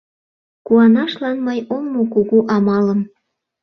[0.65, 3.01] Куанашлан мый ом му кугу амалым